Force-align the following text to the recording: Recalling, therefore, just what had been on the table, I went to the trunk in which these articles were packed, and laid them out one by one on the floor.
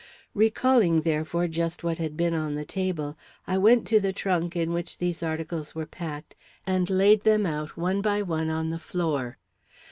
Recalling, 0.33 1.01
therefore, 1.01 1.47
just 1.47 1.83
what 1.83 1.99
had 1.99 2.17
been 2.17 2.33
on 2.33 2.55
the 2.55 2.65
table, 2.65 3.15
I 3.45 3.59
went 3.59 3.85
to 3.89 3.99
the 3.99 4.11
trunk 4.11 4.55
in 4.55 4.73
which 4.73 4.97
these 4.97 5.21
articles 5.21 5.75
were 5.75 5.85
packed, 5.85 6.33
and 6.65 6.89
laid 6.89 7.21
them 7.23 7.45
out 7.45 7.77
one 7.77 8.01
by 8.01 8.23
one 8.23 8.49
on 8.49 8.71
the 8.71 8.79
floor. 8.79 9.37